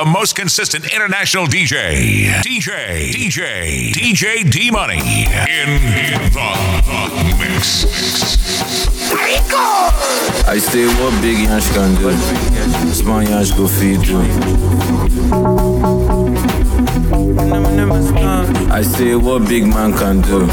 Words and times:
the 0.00 0.06
most 0.06 0.34
consistent 0.34 0.90
international 0.94 1.44
DJ. 1.44 2.32
DJ, 2.40 3.10
DJ, 3.10 3.92
DJ 3.92 4.50
D 4.50 4.70
Money 4.70 4.96
in, 4.96 5.68
in 5.68 6.32
the, 6.32 6.48
the 7.26 7.36
mix. 7.38 7.84
I 10.48 10.56
say 10.58 10.86
what 10.86 11.20
big 11.20 11.38
Yash 11.44 11.68
can 11.74 11.94
do. 11.96 12.16
Small 12.94 13.22
Yash 13.22 13.50
go 13.50 13.68
feed 13.68 14.00
do. 14.00 14.20
I 18.72 18.82
say 18.82 19.14
what 19.16 19.46
big 19.46 19.66
man 19.66 19.92
can 19.92 20.22
do. 20.22 20.48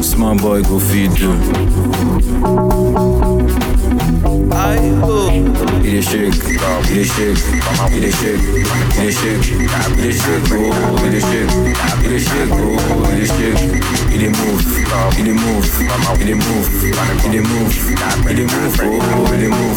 Small 0.00 0.36
boy 0.38 0.62
go 0.62 0.78
feed 0.78 1.12
do. 1.16 1.34
I 4.52 4.76
go. 5.00 5.28
It 5.28 5.94
is 5.94 6.04
shake, 6.06 6.34
it 6.34 6.96
is 6.96 7.10
shake, 7.10 7.38
it 7.90 8.04
is 8.04 8.14
shake, 8.16 8.38
it 8.38 9.04
is 9.04 9.18
shake, 9.18 9.42
it 9.42 10.02
is 10.06 10.18
shake, 10.18 10.36
it 10.36 11.14
is 11.14 11.22
shake, 11.26 11.50
it 12.04 12.12
is 12.12 12.24
shake, 12.26 12.50
oh, 12.52 13.10
it 13.10 13.18
is 13.18 13.30
shake, 13.30 13.58
it 14.14 14.22
is 14.22 14.30
move, 14.38 14.62
is 15.16 15.34
move, 15.34 15.66
is 15.66 16.34
move, 16.36 16.66
is 16.66 16.94
move, 17.26 17.26
is 17.26 17.42
move, 17.46 17.74
is 18.86 19.48
move, 19.48 19.76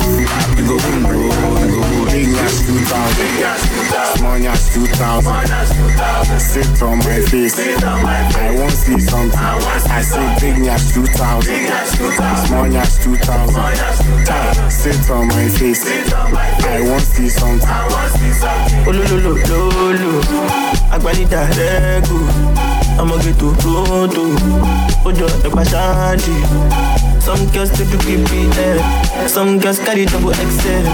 it 0.58 0.66
go 0.68 0.76
boom, 0.78 1.06
oh, 1.06 1.18
it 1.58 1.70
go 1.70 1.82
boom. 1.82 2.06
Big 2.10 2.28
Yash 2.30 2.60
2000, 2.66 4.18
small 4.18 4.38
Yash 4.38 4.74
2000, 4.74 6.40
sit 6.40 6.82
on 6.82 6.98
my 6.98 7.20
face, 7.22 7.58
I 7.60 8.56
won't 8.56 8.72
something, 8.72 9.40
I 9.40 10.02
say 10.02 10.36
big 10.40 10.58
Yash 10.66 10.94
2000, 10.94 12.48
small 12.48 12.68
Yash 12.68 12.98
2000, 13.04 14.59
sit 14.68 15.10
on 15.10 15.28
my 15.28 15.48
face, 15.48 15.84
I 15.86 16.82
won't 16.82 17.02
see 17.04 17.30
something. 17.30 17.70
olólùlò 18.88 19.34
agbanida 20.92 21.42
rẹ́gù 21.58 22.18
ọmọge 23.02 23.32
tó 23.40 23.48
tóótó 23.64 24.24
ó 25.08 25.10
jọ 25.18 25.28
ẹ̀pà 25.48 25.64
ṣáàdì 25.72 26.36
some 27.26 27.44
girls 27.54 27.70
dey 27.78 27.86
do 27.92 27.98
ppl 28.06 28.80
some 29.36 29.52
girls 29.62 29.80
carry 29.86 30.06
double 30.06 30.34
xl 30.34 30.86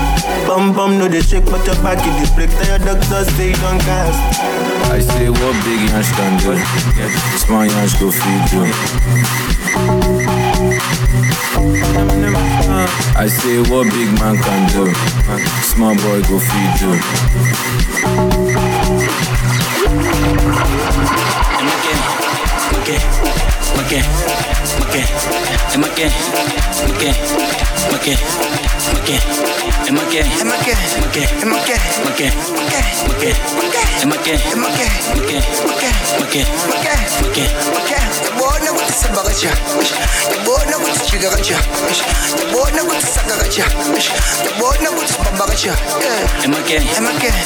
bum 0.47 0.73
bum 0.75 0.91
no 0.99 1.05
dey 1.07 1.21
shake 1.21 1.45
but 1.51 1.65
your 1.67 1.77
back 1.83 1.97
dey 2.03 2.27
break 2.35 2.49
tell 2.57 2.67
your 2.71 2.79
doctor 2.87 3.21
say 3.35 3.49
you 3.51 3.55
don 3.63 3.77
gas. 3.87 4.15
I 4.97 4.99
say 4.99 5.29
what 5.29 5.55
big 5.65 5.81
Yash 5.89 6.11
can 6.17 6.33
do. 6.41 6.51
Small 7.43 7.65
Yash 7.65 7.93
go 7.99 8.07
feed 8.11 8.43
do. 8.51 8.61
I 13.17 13.27
say 13.27 13.59
what 13.59 13.91
big 13.91 14.13
man 14.19 14.37
can 14.37 14.69
do. 14.71 14.93
Small 15.63 15.95
boy 15.95 16.21
go 16.21 16.39
feed 16.39 16.79
do 16.79 16.99
maqué, 22.85 22.99
maqué, 23.77 23.99
maqué, 24.79 25.01
es 25.71 25.77
maqué, 25.77 26.05
maqué, 26.87 27.09
maqué, 27.91 28.13
maqué, 28.93 29.15
es 29.85 29.91
maqué, 29.91 30.19
es 30.19 30.43
maqué, 30.45 30.73
maqué, 31.01 31.23
es 31.23 31.45
maqué, 31.45 31.73
maqué, 32.05 32.05
maqué, 32.05 32.31
maqué, 33.07 33.29
es 33.29 33.35
maqué, 33.35 33.93
es 33.97 34.05
maqué, 34.05 34.33
maqué, 34.55 34.85
maqué, 35.15 35.37
maqué, 35.65 35.89
maqué, 36.19 36.45
maqué, 36.69 37.43
maqué. 37.73 37.95
The 38.21 38.31
boy 38.37 38.59
know 38.63 38.73
what 38.73 38.87
to 38.87 38.93
say 38.93 39.09
about 39.09 39.33
ya. 39.33 39.51
The 40.29 40.37
boy 40.45 40.63
know 40.69 40.79
what 40.79 40.93
to 40.93 41.01
trigger 41.09 41.29
at 41.33 41.49
ya. 41.49 41.57
The 42.37 42.45
boy 42.53 42.69
know 42.75 42.85
what 42.85 43.01
to 43.01 43.07
suck 43.07 43.25
at 43.25 43.57
ya. 43.57 43.65
The 44.45 44.51
boy 44.59 44.77
know 44.83 44.93
what 44.93 45.07
to 45.07 45.13
pump 45.15 45.41
at 45.41 45.63
ya. 45.63 45.73
Yeah. 45.99 46.43
Es 46.43 46.47
maqué, 46.47 46.77
es. 46.77 47.45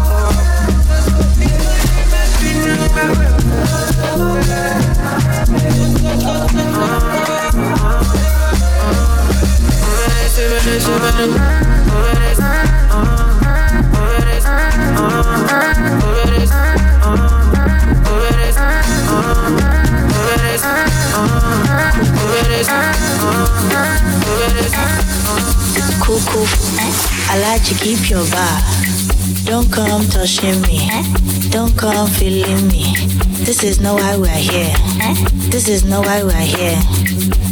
I 27.33 27.39
like 27.39 27.63
to 27.63 27.73
keep 27.75 28.09
your 28.09 28.25
bar. 28.29 28.90
Don't 29.45 29.71
come 29.71 30.05
touching 30.07 30.61
me. 30.61 30.89
Don't 31.49 31.75
come 31.77 32.07
feeling 32.07 32.67
me. 32.67 32.93
This 33.45 33.63
is 33.63 33.79
not 33.79 33.95
why 33.95 34.15
we're 34.17 34.29
here. 34.29 34.73
This 35.49 35.67
is 35.67 35.83
not 35.83 36.05
why 36.05 36.23
we're 36.23 36.33
here. 36.33 36.79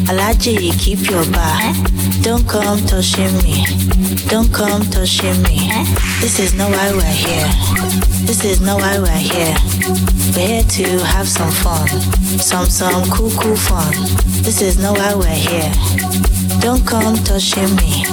I 0.08 0.14
like 0.14 0.40
to 0.40 0.56
keep 0.78 1.10
your 1.10 1.26
bar. 1.32 1.74
Don't 2.22 2.48
come 2.48 2.80
touching 2.86 3.36
me. 3.44 3.66
Don't 4.28 4.54
come 4.54 4.84
touching 4.84 5.42
me. 5.44 5.70
This 6.22 6.40
is 6.40 6.54
not 6.54 6.72
why 6.72 6.92
we're 6.94 7.02
here. 7.02 7.50
This 8.26 8.46
is 8.46 8.62
not 8.62 8.80
why 8.82 9.00
we're 9.00 9.10
here. 9.12 9.56
We're 10.36 10.48
here 10.48 10.64
to 10.64 11.06
have 11.06 11.28
some 11.28 11.52
fun. 11.52 11.88
Some, 12.40 12.66
some 12.66 13.04
cool, 13.10 13.32
cool 13.32 13.56
fun. 13.56 13.92
This 14.44 14.62
is 14.62 14.78
not 14.80 14.98
why 14.98 15.16
we're 15.16 15.28
here. 15.28 16.39
Don't 16.62 16.86
come 16.86 17.16
touching 17.24 17.74
me. 17.78 18.04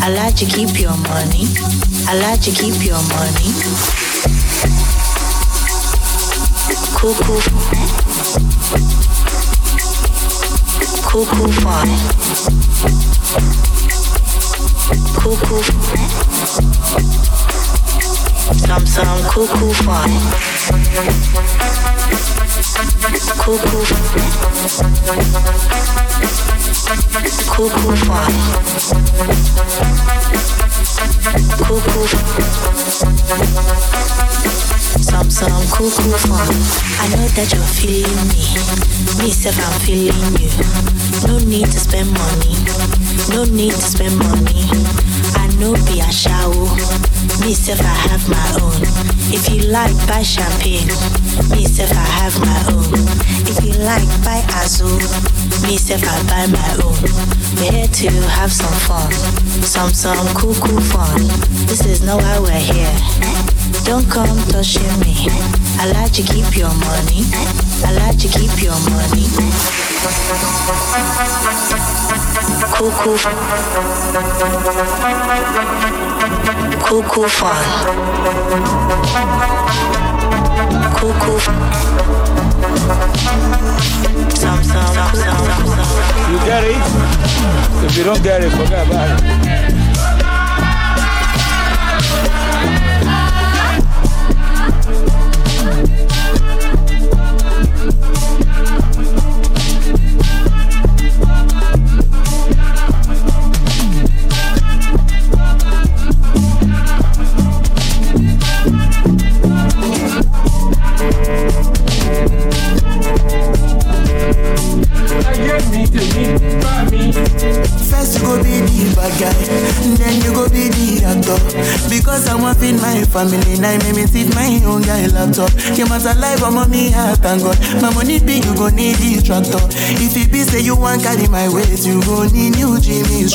I 0.00 0.08
like 0.10 0.36
to 0.36 0.46
keep 0.46 0.78
your 0.78 0.96
money. 0.96 1.46
I 2.06 2.14
like 2.22 2.40
to 2.42 2.50
keep 2.52 2.84
your 2.84 3.02
money. 3.10 3.50
Cool, 6.94 7.14
cool 7.14 7.40
fun. 11.62 11.88
Cool. 15.16 15.62
Some, 18.54 18.86
some 18.86 19.22
cool 19.30 19.46
fun. 19.74 20.10
Cool, 26.86 27.68
cool. 27.68 27.96
Fun. 27.96 28.30
Cool, 31.66 31.80
cool. 31.80 32.06
Some, 35.02 35.30
some 35.30 35.66
cool, 35.74 35.90
cool 35.90 36.18
fun. 36.22 36.46
I 37.02 37.08
know 37.10 37.26
that 37.34 37.50
you're 37.50 37.74
feeling 37.74 38.28
me. 38.30 38.54
Me, 39.18 39.32
self, 39.32 39.58
I'm 39.58 39.80
feeling 39.80 40.14
you. 40.38 40.50
No 41.26 41.38
need 41.42 41.66
to 41.66 41.80
spend 41.80 42.12
money. 42.12 42.54
No 43.34 43.42
need 43.42 43.72
to 43.72 43.82
spend 43.82 44.16
money. 44.18 44.70
I 45.34 45.50
know 45.58 45.74
be 45.90 45.98
a 45.98 46.12
shower. 46.12 46.70
Me, 47.42 47.54
self, 47.54 47.80
I 47.80 47.94
have 48.06 48.28
my 48.30 48.46
own. 48.62 48.86
If 49.34 49.50
you 49.50 49.66
like, 49.72 49.96
buy 50.06 50.22
champagne. 50.22 50.86
Me, 51.50 51.66
self, 51.66 51.90
I 51.90 52.06
have 52.22 52.38
my 52.46 52.62
own. 52.70 52.94
If 53.50 53.64
you 53.64 53.72
like 53.82 54.06
buy 54.22 54.38
Azul. 54.62 55.02
Me 55.62 55.76
self 55.78 56.02
I 56.04 56.22
buy 56.28 56.46
my 56.52 56.70
own. 56.84 57.00
We're 57.56 57.72
here 57.72 57.86
to 57.88 58.10
have 58.28 58.52
some 58.52 58.72
fun. 58.86 59.10
Some 59.62 59.90
some 59.90 60.26
cool 60.34 60.54
cool 60.54 60.80
fun. 60.80 61.22
This 61.66 61.86
is 61.86 62.02
not 62.02 62.20
why 62.22 62.38
we're 62.40 62.52
here. 62.52 62.92
Don't 63.84 64.08
come 64.10 64.36
touching 64.48 64.82
me. 65.00 65.28
I 65.80 65.90
like 65.92 66.12
to 66.12 66.22
keep 66.22 66.56
your 66.56 66.74
money. 66.84 67.24
I 67.84 67.92
like 67.96 68.18
to 68.18 68.28
keep 68.28 68.62
your 68.62 68.78
money. 68.90 69.26
Cool 72.76 72.90
cool. 73.00 73.16
fun. 73.16 73.34
Cool 76.84 77.02
cool 77.04 77.28
fun. 77.28 77.66
Cool. 80.98 81.12
You 86.30 86.38
get 86.46 86.64
it? 86.64 86.76
If 87.84 87.96
you 87.98 88.04
don't 88.04 88.22
get 88.22 88.42
it, 88.42 88.50
forget 88.50 88.86
about 88.86 89.22
it. 89.22 89.95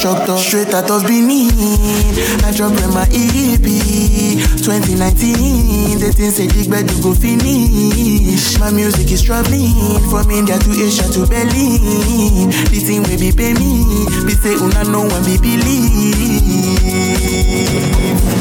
Instructor. 0.02 0.34
Straight 0.38 0.74
out 0.74 0.90
of 0.90 1.04
Benin, 1.06 1.54
I 2.42 2.52
drop 2.58 2.74
in 2.74 2.90
my 2.90 3.06
EP 3.14 3.62
2019. 3.62 6.02
The 6.02 6.10
thing 6.10 6.32
say 6.32 6.48
big 6.50 6.72
bed 6.72 6.90
go 7.06 7.14
finish. 7.14 8.58
My 8.58 8.72
music 8.72 9.12
is 9.12 9.22
traveling 9.22 9.76
from 10.10 10.32
India 10.32 10.58
to 10.58 10.72
Asia 10.74 11.04
to 11.14 11.28
Berlin. 11.30 12.50
The 12.74 12.80
thing 12.82 13.04
will 13.06 13.20
be 13.22 13.32
pay 13.32 13.54
me, 13.54 13.86
be 14.26 14.34
say 14.42 14.56
una 14.58 14.82
no 14.90 15.06
one 15.06 15.22
be 15.22 15.38
believe. 15.38 15.70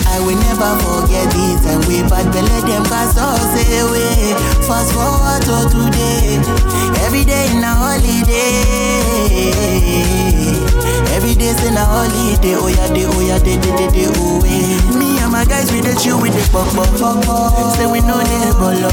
I 0.09 0.17
will 0.25 0.41
never 0.41 0.73
forget 0.81 1.29
this 1.29 1.61
and 1.69 1.85
we 1.85 2.01
bad 2.09 2.33
belly 2.33 2.57
them 2.65 2.89
cast 2.89 3.21
us 3.21 3.53
away. 3.85 4.33
Fast 4.65 4.97
forward 4.97 5.45
to 5.45 5.69
today, 5.69 6.41
every 7.05 7.29
day 7.29 7.53
in 7.53 7.61
a 7.61 7.77
holiday. 7.77 9.11
Day's 11.51 11.67
in 11.67 11.75
a 11.75 11.83
holiday, 11.83 12.55
oh 12.55 12.71
yeah, 12.71 12.87
day, 12.95 13.11
oh 13.11 13.19
yeah, 13.27 13.39
day, 13.43 13.59
day, 13.59 13.75
day, 13.75 13.91
day, 13.91 14.07
oh 14.07 14.39
yeah. 14.47 14.79
Me 14.95 15.19
and 15.19 15.35
my 15.35 15.43
guys, 15.43 15.67
we 15.75 15.83
the 15.83 15.99
chill 15.99 16.23
with 16.23 16.31
the 16.31 16.43
pop, 16.55 16.71
pop, 16.79 16.87
pop, 16.95 17.19
pop. 17.27 17.75
Say 17.75 17.91
we 17.91 17.99
know 18.07 18.23
they 18.23 18.55
bolo. 18.55 18.87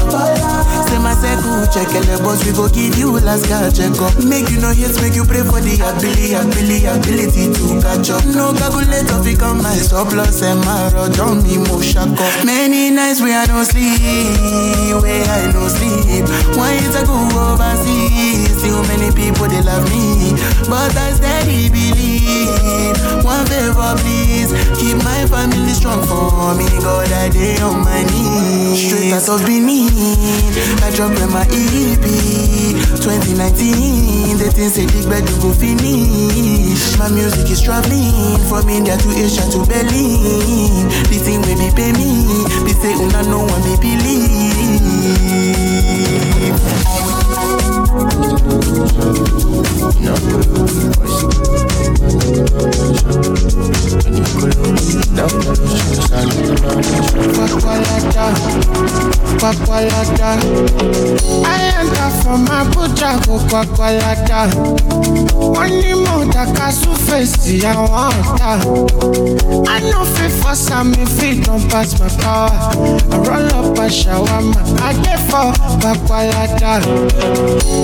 Say 0.90 0.98
my 0.98 1.14
circle, 1.14 1.62
check 1.70 1.86
the 1.94 2.18
boss, 2.18 2.42
we 2.42 2.50
go 2.50 2.66
give 2.66 2.98
you 2.98 3.14
last 3.22 3.46
card 3.46 3.70
check 3.78 3.94
up. 4.02 4.10
Make 4.26 4.50
you 4.50 4.58
know 4.58 4.74
hits, 4.74 4.98
make 4.98 5.14
you 5.14 5.22
pray 5.22 5.46
for 5.46 5.62
the 5.62 5.78
ability, 5.78 6.34
ability, 6.34 6.82
ability 6.90 7.44
to 7.54 7.78
catch 7.78 8.10
up. 8.10 8.26
No 8.26 8.50
calculator, 8.50 9.22
fi 9.22 9.38
come 9.38 9.62
my 9.62 9.78
surplus 9.78 10.42
and 10.42 10.58
my 10.66 10.90
rod 10.90 11.14
on 11.22 11.46
me, 11.46 11.62
mo 11.62 11.78
shack. 11.78 12.10
Many 12.42 12.90
nights 12.90 13.22
where 13.22 13.38
I 13.38 13.46
don't 13.46 13.62
sleep, 13.70 14.98
where 14.98 15.22
I 15.30 15.54
no 15.54 15.62
sleep. 15.70 16.26
Why 16.58 16.74
is 16.74 16.90
I 16.98 17.06
go 17.06 17.14
overseas? 17.38 18.50
Still 18.58 18.82
many 18.90 19.14
people 19.14 19.46
they 19.46 19.62
love 19.62 19.86
me, 19.94 20.34
but 20.66 20.90
I 20.98 21.14
steady 21.14 21.70
believe. 21.70 22.47
One 23.24 23.44
favor, 23.46 23.94
please, 24.00 24.52
keep 24.78 24.96
my 25.04 25.26
family 25.26 25.72
strong 25.72 26.02
for 26.06 26.54
me. 26.54 26.66
God, 26.80 27.10
I 27.12 27.28
day 27.28 27.58
on 27.60 27.84
my 27.84 28.02
knees. 28.04 28.78
Straight 28.88 29.12
out 29.12 29.28
of 29.28 29.44
Benin, 29.44 29.90
I 30.82 30.90
drop 30.94 31.12
my 31.30 31.44
EP 31.50 32.04
2019. 33.02 34.38
The 34.38 34.50
thing 34.54 34.70
say 34.70 34.86
big 34.86 35.08
bed 35.08 35.28
you 35.28 35.36
go 35.42 35.52
finish. 35.52 36.96
My 36.98 37.08
music 37.10 37.50
is 37.50 37.60
traveling 37.60 38.38
from 38.48 38.68
India 38.68 38.96
to 38.96 39.08
Asia 39.12 39.44
to 39.52 39.58
Berlin. 39.66 40.88
The 41.10 41.18
thing 41.18 41.40
will 41.42 41.58
be 41.58 41.70
pay 41.74 41.92
me, 41.92 42.24
be 42.64 42.72
say 42.72 42.94
una 42.94 43.22
no 43.28 43.44
one 43.44 43.62
me 43.66 43.76
believe. 43.76 45.08
Gwagwalada. 59.38 60.34
I 61.44 61.72
enter 61.78 62.10
from 62.22 62.46
Abuja 62.46 63.24
go 63.26 63.38
Gwagwalada. 63.48 64.40
Wọ́n 65.54 65.70
ní 65.80 65.92
mo 66.04 66.16
dàka 66.32 66.66
súfèsì 66.80 67.54
àwọn 67.70 68.12
ọ̀tá. 68.22 68.50
I 69.68 69.80
no 69.90 70.04
fit 70.14 70.32
force 70.40 70.70
am 70.72 70.92
if 70.94 71.22
it 71.22 71.44
don 71.46 71.60
pass 71.70 71.98
my 72.00 72.08
power. 72.22 72.50
I 73.12 73.16
roll 73.26 73.48
up 73.58 73.78
a 73.78 73.86
shawarma, 73.88 74.60
I 74.82 74.92
dey 75.02 75.18
for 75.28 75.52
Gwagwalada. 75.80 76.72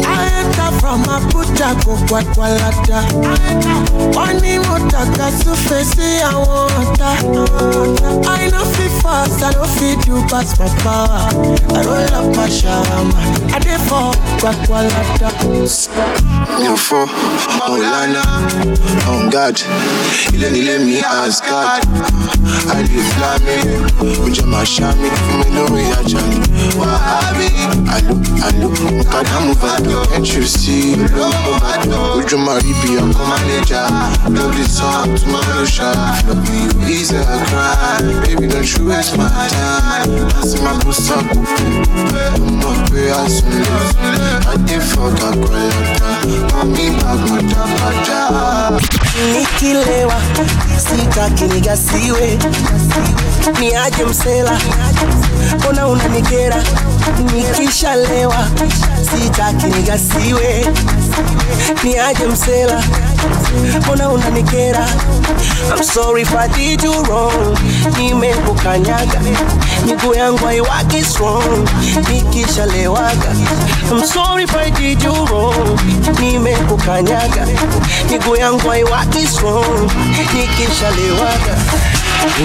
I 0.02 0.24
enter 0.40 0.70
from 0.80 1.02
Abuja 1.14 1.68
go 1.84 1.94
Gwagwalada. 2.08 3.00
Wọ́n 4.14 4.34
ní 4.42 4.58
mo 4.66 4.76
dàgbà 4.90 5.26
súfè 5.40 5.78
sí 5.92 6.08
àwọn 6.30 6.68
ọ̀tá. 6.82 7.10
I 8.40 8.50
no 8.52 8.62
fit 8.74 8.92
fast, 9.02 9.42
I 9.42 9.50
no 9.56 9.64
fit 9.76 9.98
do 10.06 10.16
pass 10.30 10.58
my 10.58 10.68
power. 10.82 11.24
I 11.76 11.80
roll 11.86 12.14
up 12.18 12.36
my 12.36 12.48
shawarma, 12.58 13.20
I 13.54 13.58
dey 13.64 13.78
for 13.88 14.10
Gwagwalada. 14.40 15.28
Yo 16.64 16.74
fọ́ 16.86 17.04
Ọ̀lànà 17.72 18.22
on 19.08 19.26
oh 19.26 19.30
guard 19.30 19.58
ilé 20.34 20.48
nílé 20.54 20.78
mi 20.86 20.96
Asgard 21.00 21.82
àlè 22.74 23.00
flami 23.10 23.56
ojú 24.24 24.44
máa 24.52 24.64
ṣá 24.74 24.88
mi 25.00 25.08
mi 25.38 25.46
lórí 25.56 25.84
ajá 25.98 26.20
wàhábì 26.78 27.46
àlò 27.94 28.14
àlò 28.46 28.66
nkàdá 29.00 29.36
mú 29.44 29.52
bàdàn 29.62 29.83
Can't 29.84 30.32
you 30.34 30.42
see? 30.44 30.96
Would 30.96 32.30
you 32.32 32.38
marry 32.38 32.72
be 32.82 32.92
your 32.94 33.06
manager? 33.12 33.84
Love 34.30 34.56
this 34.56 34.78
song 34.78 35.14
to 35.16 35.26
my 35.28 35.40
Lucia. 35.58 35.92
Love 36.26 36.48
you 36.48 36.70
is 36.88 37.12
a 37.12 37.24
cry. 37.48 38.00
Baby, 38.24 38.46
don't 38.48 38.66
you 38.78 38.86
waste 38.88 39.16
my 39.16 39.28
time. 39.28 40.10
I 40.36 40.40
see 40.46 40.62
my 40.62 40.72
boots 40.82 41.10
up. 41.10 41.24
I'm 41.24 42.58
not 42.60 42.90
pay 42.90 43.10
as 43.10 43.42
I 44.46 44.56
did 44.66 44.82
for 44.82 45.10
the 45.10 45.30
grand. 45.44 46.52
Mommy, 46.52 46.90
my 46.90 47.14
mother, 47.14 48.80
Nikilewa, 49.32 50.20
sitaki 50.78 51.44
nigasiwe, 51.44 52.38
ni 53.60 53.74
aje 53.76 54.04
msela, 54.04 54.58
mbona 55.58 55.88
unanikera 55.88 56.62
nikishalewa 57.34 58.46
sitaki 59.22 59.66
nigasiwe, 59.66 60.66
niaje 61.84 62.26
msela, 62.26 62.82
mbona 63.84 64.08
unanikera? 64.08 64.86
I'm 65.76 65.82
sorry 65.82 66.22
if 66.22 66.34
I 66.34 66.48
did 66.48 66.82
you 66.82 66.92
wrong, 67.04 67.56
nimekukanyaga, 67.98 69.20
miguu 69.86 70.14
yangu 70.14 70.44
haiwaki 70.46 71.04
nikishalewaga. 72.12 73.34
Nimekukanyaga, 76.20 77.46
miguu 78.10 78.36
yangu 78.36 78.68
haiwaki 78.68 79.26
nikishalewaga. 80.34 81.56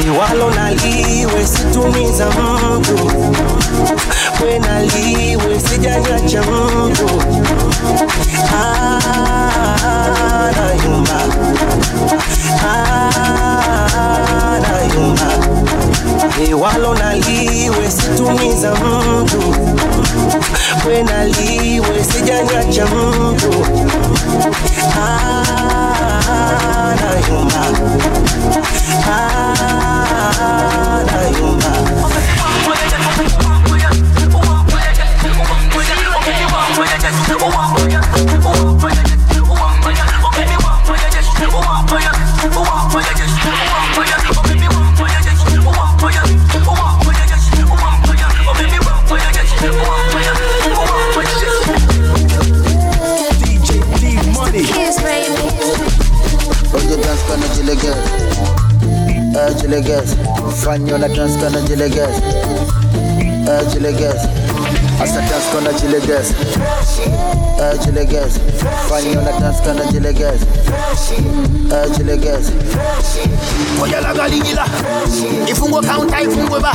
Liwalo 0.04 0.52
na 0.52 0.72
liwe 0.72 1.48
situmiza 1.48 2.26
mtu, 2.30 3.12
we 4.44 4.60
na 4.60 4.80
liwe 4.82 5.60
sijanyacha 5.60 6.42
mtu. 6.42 7.10
Ah, 8.56 10.52
nayumba. 10.58 11.20
Ah, 12.64 14.60
nayumba. 14.62 15.32
Liwalo 16.46 16.94
na 16.96 17.14
liwe 17.14 17.92
situmiza 17.92 18.72
mtu, 18.76 19.56
we 20.88 21.04
na 21.04 21.26
liwe 21.26 22.04
sija 22.04 22.40
ananiacha 22.40 22.86
mtu 22.86 23.66
Fanyo 60.70 60.98
na 61.00 61.08
dance 61.08 61.36
kana 61.42 61.62
jileges. 61.62 62.16
Eh 63.50 63.66
jileges. 63.74 64.22
Asa 65.02 65.18
dance 65.26 65.50
kana 65.52 65.74
jileges. 65.74 66.30
Eh 67.58 67.74
jileges. 67.84 68.38
Fanyo 68.88 69.22
na 69.26 69.32
dance 69.40 69.62
kana 69.66 69.84
jileges. 69.92 70.42
Eh 71.74 71.90
jileges. 71.98 72.52
Oya 73.82 74.02
la 74.02 74.14
galigila 74.14 74.66
ifungwe 75.48 75.82
kaunta 75.82 76.22
ifungwe 76.22 76.60
ba. 76.60 76.74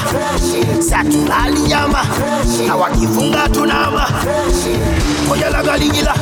Satulali 0.91 1.61
nyama. 1.61 2.03
Na 2.67 2.77
wakifunga 2.77 3.49
tunama. 3.49 4.07
Oya 5.31 5.51
la 5.51 5.63
galigila 5.63 6.15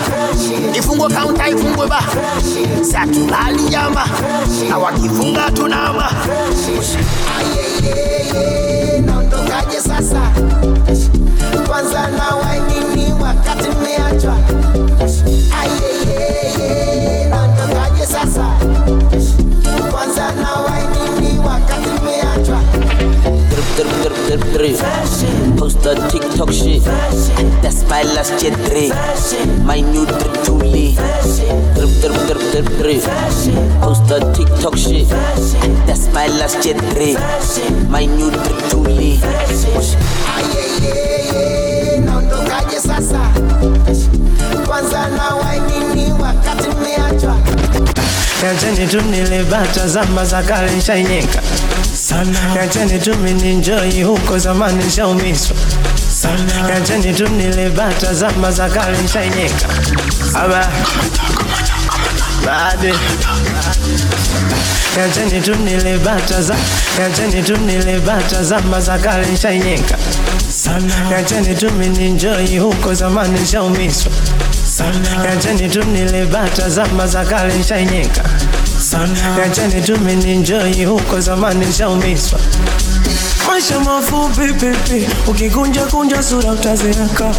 ifungwe 0.75 1.09
kaunta 1.09 1.49
ifungwe 1.49 1.87
ba. 1.87 2.01
Satulali 2.93 3.63
nyama. 3.63 4.05
Na 4.69 4.79
wakifunga 4.79 5.51
tunama 5.51 6.11
ayeyeye 8.33 9.01
naondokaje 9.01 9.81
sasa 9.81 10.23
kwanza 11.69 12.09
na 12.11 12.35
wainini 12.37 13.15
wakati 13.25 13.69
mmeachwa 13.71 14.37
drip. 24.53 24.77
Post 25.59 25.87
a 25.87 25.95
TikTok 26.11 26.53
shit. 26.53 26.83
That's 27.63 27.83
my 27.89 28.03
last 28.03 28.43
year 28.43 28.55
drip. 28.69 28.93
My 29.65 29.81
new 29.81 30.07
drip 30.07 30.45
Julie. 30.45 30.95
Drip, 31.75 31.91
drip, 32.01 32.17
drip, 32.27 32.43
drip, 32.53 32.67
drip. 32.79 33.03
Post 33.83 34.11
a 34.11 34.21
TikTok 34.33 34.77
shit. 34.77 35.09
That's 35.87 36.07
my 36.15 36.27
last 36.29 36.65
year 36.65 36.75
drip. 36.95 37.19
My 37.91 38.05
new 38.07 38.31
drip 38.31 38.63
ayeyeye 40.37 42.01
naondokaje 42.01 42.81
sasa 42.81 43.21
kwanza 44.67 45.09
na 45.09 45.35
wainini 45.35 46.13
wakati 46.13 46.69
mmeachwa 46.69 47.37
Niacheni 48.43 48.87
tu 48.89 49.01
nile 49.01 49.45
bata 49.45 49.89
zama 49.89 50.25
za 50.25 50.43
kale 50.43 50.71
nshainyeka 50.77 51.43
sana. 51.95 52.55
Niacheni 52.55 52.99
tu 53.01 53.17
mininjoi 53.17 54.03
huko 54.03 54.39
zamani 54.39 54.85
nshaumiswa 54.85 55.57
sana. 56.21 56.63
Niacheni 56.67 57.15
tu 57.15 57.29
nile 57.29 57.71
bata 57.71 58.15
zama 58.15 58.53
za 58.53 58.69
kale 58.69 58.99
nshainyeka 58.99 59.67
aba 60.35 60.69
bade 62.47 62.95
Niacheni 64.97 65.41
tu 65.41 65.55
nilibataza 65.55 66.55
bata 66.99 67.43
tu 67.43 67.57
nilibataza 67.57 68.61
kale 68.99 69.27
nshainyeka 69.27 69.99
sana. 70.49 71.23
Tu 71.55 71.71
mininjoi 71.73 72.59
huko 72.59 72.95
zamani 72.95 73.41
nshaumiswa 73.41 74.13
sana. 74.77 75.37
Tu 75.73 75.85
nilibataza 75.85 76.87
za 77.07 77.25
nshainyeka 77.55 78.25
sana. 78.91 79.49
Tu 79.87 79.99
mininjoi 80.01 80.85
huko 80.85 81.21
zamani 81.21 81.67
nshaumiswa 81.67 82.39
maisha 83.47 83.81
mafupi 83.81 84.53
pipi, 84.53 85.09
ukikunja 85.27 85.83
kunja 85.83 86.23
sura 86.23 86.53
utazeeka, 86.53 87.35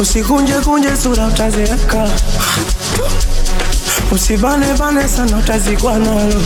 usikunje 0.00 0.52
kunje 0.54 0.96
sura 1.02 1.26
utazeeka, 1.26 2.08
usibane 4.12 4.66
bane 4.78 5.08
sana 5.08 5.36
utazikwa 5.38 5.98
nalo. 5.98 6.42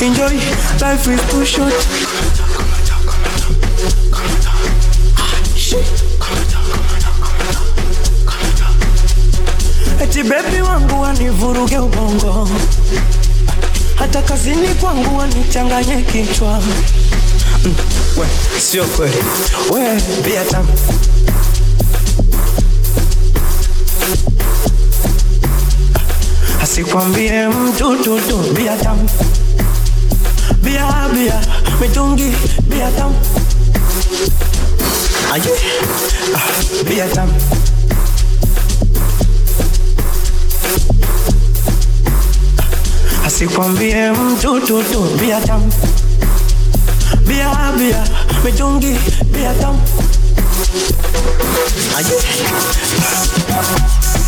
Enjoy, 0.00 0.34
life 0.80 1.06
is 1.14 1.20
too 1.30 1.44
short. 1.44 1.74
Eti 10.02 10.22
bebi 10.22 10.62
wangu 10.62 11.00
wanivuruge 11.02 11.78
ubongo, 11.78 12.48
hata 13.94 14.22
kazini 14.22 14.68
kwangu 14.68 15.18
wanichanganye 15.18 16.02
kichwa. 16.02 16.62
Mm, 17.64 17.74
we, 18.16 18.26
sio 18.60 18.84
kweli, 18.84 19.16
we 19.72 19.80
bia 20.24 20.44
asikwambie 26.74 27.48
mtu 27.48 27.96
tutu 27.96 28.36
bia 28.56 28.76
tamu. 28.76 29.08
Bia 30.62 31.08
bia 31.14 31.40
mitungi 31.80 32.32
bia 32.68 32.90
tamu. 32.90 33.14
Aye 35.32 35.50
ah, 36.36 36.84
bia 36.88 37.08
tamu. 37.08 37.32
Asikwambie 43.26 44.10
mtu 44.12 44.60
tutu 44.60 45.00
bia 45.20 45.40
tamu. 45.40 45.72
Bia 47.26 47.72
bia 47.78 48.04
mitungi 48.44 48.96
bia 49.32 49.54
tamu. 49.54 49.80
Aye 51.96 52.16
kabaga 53.48 54.19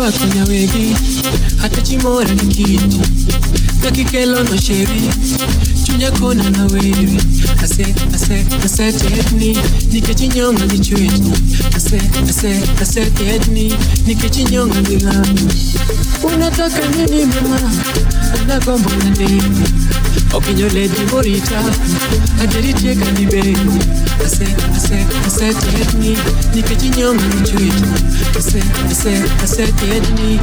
pako 0.00 0.26
nyawegi 0.34 0.96
hata 1.56 1.82
chimora 1.82 2.34
ni 2.34 2.54
kiti 2.54 3.00
kakikelo 3.82 4.42
no 4.44 4.56
sheri 4.56 5.02
chunya 5.84 6.10
kona 6.10 6.50
na 6.50 6.64
wewe. 6.64 7.20
Ase 7.64 7.94
ase 8.14 8.46
ase 8.64 8.92
tetni 8.92 9.58
nikechinyonga 9.92 10.66
ni 10.66 10.78
chwechi 10.78 11.32
ase 11.76 12.00
ase 12.30 12.60
ase 12.82 13.04
tetni 13.10 13.74
nikechinyonga 14.06 14.80
ni 14.80 14.96
lamu 14.98 15.50
unataka 16.34 16.88
nini 16.88 17.24
mama? 17.24 17.72
Anagomba 18.42 18.90
na 18.96 19.10
nini 19.10 19.68
okinyole 20.32 20.88
dimorita 20.88 21.64
aderitieka 22.42 23.10
ni 23.10 23.26
beni. 23.26 23.80
Ase 24.26 24.46
ase 24.76 25.06
ase 25.26 25.54
tetni 25.54 26.18
nikechinyonga 26.54 27.24
ni 27.24 27.40
chwechi 27.42 27.84
ase 28.38 28.62
ase 28.90 29.22
ase 29.44 29.66
tetni 29.66 30.40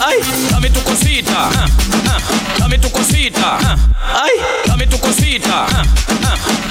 ay, 0.00 0.18
dame 0.50 0.70
tu 0.70 0.80
cosita, 0.82 1.50
dame 2.58 2.78
tu 2.78 2.90
cosita, 2.90 3.58
ay, 4.14 4.32
dame 4.66 4.86
tu 4.86 4.98
cosita. 4.98 5.66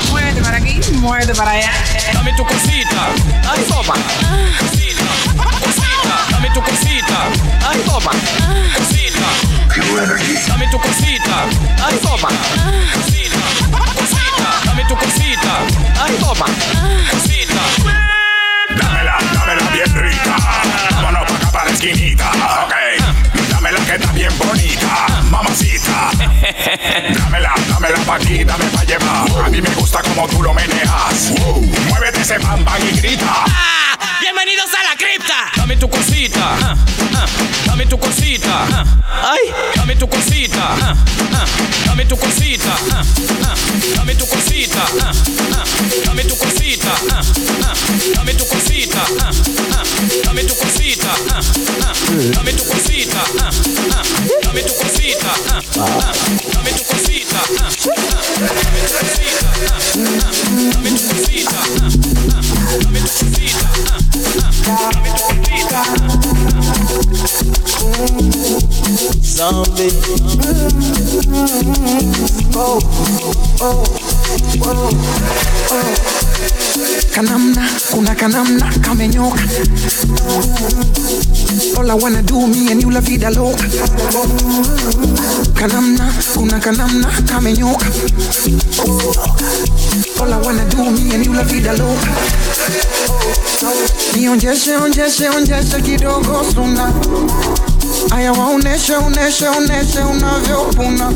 Muévete 0.10 0.42
para 0.42 0.58
aquí, 0.58 0.80
muévete 0.94 1.34
para 1.36 1.52
allá. 1.52 1.72
Dame 2.14 2.34
tu 2.34 2.44
cosita, 2.46 3.10
ay, 3.52 3.66
sopa. 3.68 3.94
Cosita, 4.60 5.04
cosita, 5.62 6.16
dame 6.32 6.50
tu 6.54 6.62
cosita, 6.62 7.18
ay, 7.70 7.82
sopa. 7.86 8.12
Cosita, 8.76 9.28
dame 10.48 10.68
tu 10.72 10.80
cosita, 10.80 11.46
ay, 11.86 12.00
sopa. 12.02 12.30
Cosita, 12.94 13.40
cosita, 13.96 14.66
dame 14.66 14.84
tu 14.88 14.96
cosita. 14.96 15.59
Dámela, 27.08 27.54
dámela 27.70 28.00
pa' 28.06 28.16
aquí, 28.16 28.44
dame 28.44 28.66
pa' 28.66 28.84
llevar. 28.84 29.46
A 29.46 29.50
mí 29.50 29.62
me 29.62 29.70
gusta 29.76 30.02
como 30.02 30.28
tú 30.28 30.44
lo 30.44 30.54
meneas. 30.54 31.32
Muévete 31.90 32.22
ese 32.22 32.38
bam 32.40 32.64
bam 32.66 32.82
y 32.82 32.98
grita. 33.00 33.79
Bienvenidos 34.22 34.70
a 34.74 34.84
la 34.90 34.96
cripta. 34.98 35.52
Dame 35.56 35.76
tu 35.78 35.90
cosita. 35.90 36.40
ah, 36.62 36.76
ah, 37.16 37.26
Dame 37.66 37.86
tu 37.86 37.98
cosita. 37.98 38.68
ah, 38.72 38.84
Ay, 39.32 39.54
dame 39.76 39.96
tu 39.96 40.08
cosita. 40.08 40.60
ah, 40.82 40.96
ah, 41.34 41.46
Dame 41.86 42.06
tu 42.06 42.16
cosita. 42.18 42.74
ah, 42.92 43.02
ah, 43.44 43.56
Dame 43.96 44.16
tu 44.16 44.26
cosita. 44.26 44.82
ah, 45.02 45.12
ah, 45.54 45.64
Dame 46.06 46.24
tu 46.26 46.36
cosita. 46.36 46.92
ah, 47.12 47.22
ah, 47.64 47.74
Dame 48.16 48.34
tu 48.36 48.46
cosita. 48.46 49.02
ah, 49.12 49.24
ah, 49.72 49.84
Dame 50.24 50.34
tu 50.44 50.56
cosita. 50.56 51.12
ah, 51.30 51.42
ah, 51.82 51.94
Dame 52.34 52.52
tu 52.54 52.64
cosita. 52.66 53.22
ah, 53.40 53.52
ah, 53.92 54.04
Dame 54.44 54.62
tu 54.64 54.74
cosita. 54.74 55.32
ah, 55.48 55.62
ah, 55.90 56.14
Dame 56.54 56.72
tu 56.74 56.84
cosita. 56.84 57.38
ah, 57.38 57.62
ah, 57.62 57.72
Dame 58.44 58.82
tu 58.84 58.94
cosita. 58.94 59.42
ah, 59.70 59.80
ah, 60.10 60.24
Dame 60.74 60.90
tu 60.90 61.02
cosita. 61.08 62.59
Zombie. 69.22 69.90
Oh, 72.56 72.80
oh, 73.62 73.84
oh, 74.62 74.90
oh. 75.72 75.96
Kanamna, 77.14 77.68
kuna 77.92 78.16
kanamna 78.16 78.72
kamenyoka. 78.82 79.40
All 81.78 81.90
I 81.90 81.94
wanna 81.94 82.22
do 82.22 82.48
me 82.48 82.72
and 82.72 82.82
you 82.82 82.92
la 82.92 83.00
vida 83.00 83.30
loca. 83.32 83.64
Kanamna, 85.56 86.12
kuna 86.36 86.60
kanamna 86.60 87.08
kamenyoka. 87.28 87.86
All 90.22 90.34
I 90.34 90.38
wanna 90.42 90.68
do, 90.70 90.78
me 90.92 91.14
and 91.16 91.26
you 91.26 91.34
la 91.34 91.44
vida 91.44 91.74
loca. 91.78 92.12
Nionyeshe, 94.16 94.76
onyeshe, 94.78 95.30
onyeshe 95.30 95.82
kidogo 95.82 96.44
suna 96.54 96.92
Aya 98.12 98.32
waoneshe, 98.34 98.96
oneshe, 98.96 99.48
oneshe 99.48 100.00
unavyopuna 100.00 101.12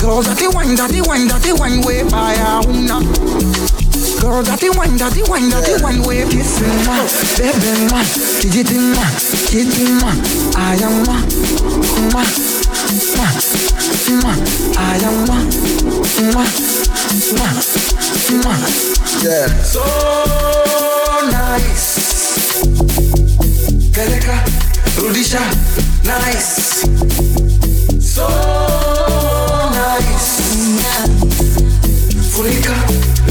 Girl, 0.00 0.22
dati 0.22 0.46
wine, 0.48 0.76
dati 0.76 1.00
wine, 1.00 1.28
dati 1.28 1.52
wine, 1.52 1.84
we 1.86 2.02
baya 2.04 2.60
una. 2.68 3.00
Girl, 4.20 4.42
dati 4.42 4.68
wine, 4.70 4.98
dati 4.98 5.22
wine, 5.30 5.50
dati 5.50 5.82
wine, 5.82 6.02
we 6.06 6.24
kissing 6.28 6.84
ma 6.86 7.04
baby 7.36 7.86
ma, 7.90 8.02
kijiti 8.40 8.78
ma, 8.78 9.04
kiti 9.48 9.92
ma. 10.00 10.12
Aya 10.56 10.88
ma, 11.06 11.22
ma. 12.12 12.24
So 19.64 19.82
nice. 21.30 21.98
Peleka, 23.92 24.44
rudisha, 24.96 25.40
nice. 26.04 26.86
So 28.00 28.28
nice. 29.74 30.42
Funika, 32.30 32.74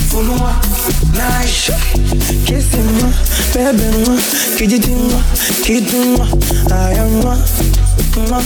funua, 0.10 0.56
nice. 1.14 1.72
Kissing 2.46 2.88
me, 2.98 3.10
baby 3.54 3.88
me 4.08 4.16
Kididin 4.58 5.00
me, 5.10 5.20
kidding 5.64 6.14
me 6.14 6.26
I 6.72 6.94
am 6.96 7.12
me, 7.20 7.34
me, 8.16 8.40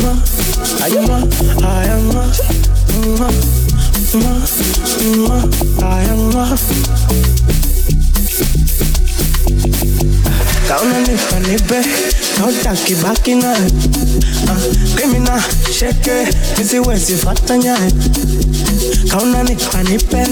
me 0.00 0.12
I 0.80 0.88
am 0.88 1.04
me, 1.06 1.18
I 1.64 1.86
am 1.86 2.02
me, 2.08 2.22
me, 3.16 3.28
me, 4.14 4.30
me 5.26 5.36
I 5.82 5.84
am 6.12 6.20
me 6.28 6.44
Kaona 10.68 10.98
nifanipe, 11.00 11.78
nautaki 12.38 12.94
baki 12.94 13.34
naye 13.34 13.66
uh, 13.66 14.50
ah, 14.50 14.60
Criminal, 14.96 15.40
sheke, 15.78 16.28
nisiwezi 16.58 17.16
fata 17.16 17.58
nyaye 17.58 17.92
Kauna 19.10 19.42
nipa 19.42 19.82
nipe, 19.82 20.26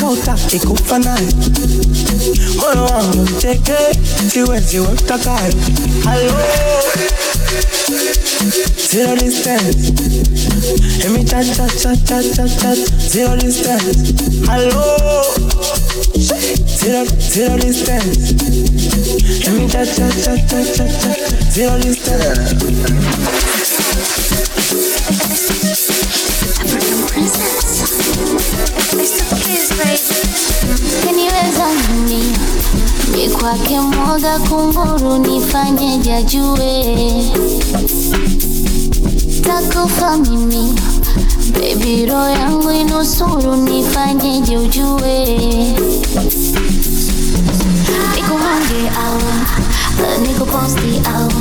kautaki 0.00 0.58
kufa 0.58 0.98
naye 0.98 1.26
Moyo 2.56 2.84
wangu 2.84 3.22
mteke, 3.22 3.72
siwezi 4.32 4.78
weka 4.78 5.18
kaye 5.18 5.52
Hello. 6.04 6.34
Zero 8.90 9.16
distance. 9.16 9.92
Let 11.02 11.10
me 11.12 11.24
chat 11.24 11.44
chat 11.56 11.70
chat 11.78 11.98
chat 12.06 12.24
chat 12.34 12.60
chat 12.60 12.78
Zero 13.10 13.36
distance. 13.36 14.12
Hello. 14.46 15.22
Zero, 16.16 17.04
zero 17.20 17.56
distance. 17.58 18.32
Let 19.44 19.54
me 19.54 19.68
chat 19.68 19.88
chat 19.96 20.12
chat 20.24 20.48
chat 20.48 20.66
chat 20.76 20.90
chat 21.00 21.18
Zero 21.52 21.78
distance 21.78 23.65
Mi 33.12 33.28
kwake 33.28 33.80
mwoga 33.80 34.38
kunguru 34.38 35.18
nifanye 35.18 35.98
jajue. 35.98 36.84
Takufa 39.44 40.16
mimi. 40.18 40.74
Bebi 41.52 42.06
roho 42.06 42.28
yangu 42.30 42.70
inusuru 42.70 43.56
nifanyeje 43.56 44.56
ujue 44.58 45.26
nikuhange 48.14 48.90
au 49.04 49.20
nikuposti 50.22 51.00
au 51.16 51.32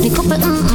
nikupe 0.00 0.36
mm 0.36 0.65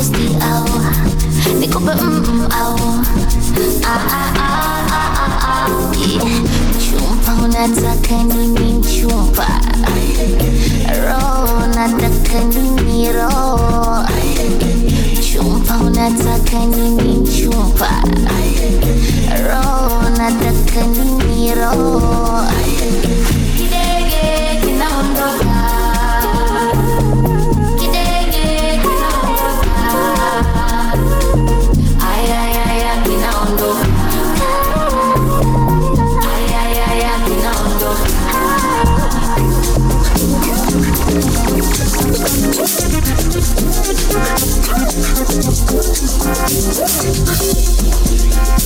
almost 0.00 0.12
the 0.12 0.38
hour. 0.40 1.60
They 1.60 1.66
go, 1.66 1.78
mm 1.78 2.24
mm 2.24 2.48
ow. 2.52 2.76
Ah 3.84 4.00
ah 4.08 4.32
ah 4.36 4.88
ah 4.96 5.20
ah 5.24 5.44
ah. 5.44 5.68
Chumpa 6.80 7.32
unataka 7.44 8.18
ni 8.24 8.80
chumpa? 8.80 9.46
Roho 11.04 11.64
unataka 11.64 12.38
nini 12.48 13.12
roho? 13.12 14.06
Chumpa 15.20 15.74
unataka 15.84 16.58
ni 16.66 17.28
chumpa? 17.28 17.90
Roho 19.48 19.98
unataka 20.06 20.86
nini 20.86 21.54
roho? 21.54 22.40
Thank 45.82 46.82
you. 48.48 48.59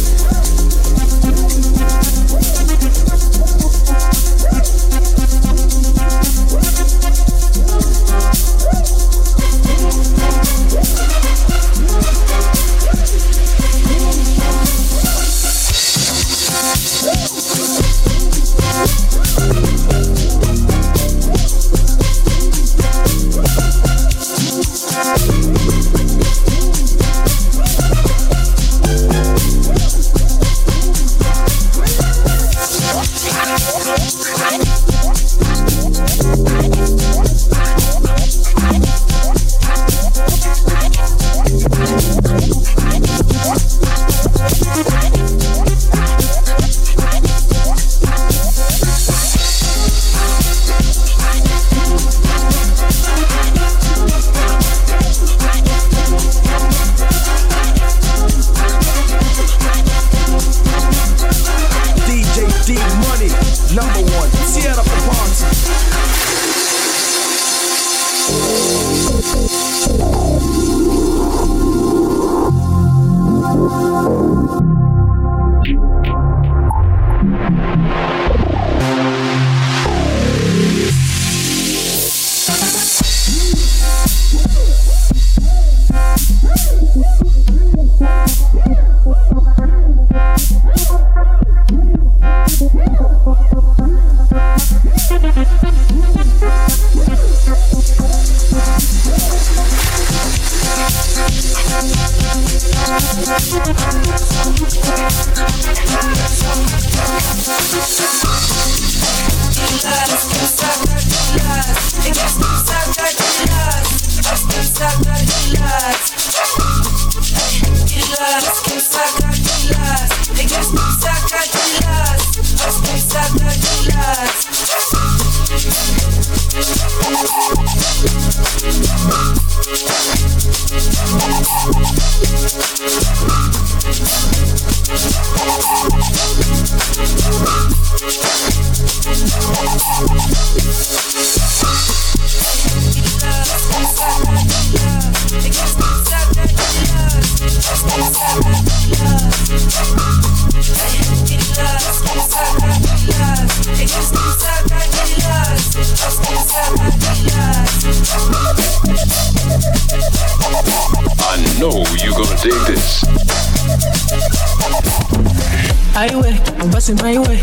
I'm 166.65 166.97
my 166.97 167.19
way. 167.19 167.37